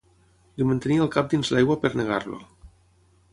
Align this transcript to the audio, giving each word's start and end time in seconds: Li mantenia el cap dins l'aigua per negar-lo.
Li 0.61 0.65
mantenia 0.69 1.03
el 1.05 1.11
cap 1.17 1.29
dins 1.33 1.51
l'aigua 1.57 1.77
per 1.85 1.93
negar-lo. 2.01 2.41